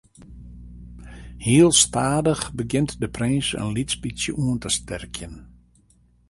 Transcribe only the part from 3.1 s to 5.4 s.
prins in lyts bytsje oan te sterkjen.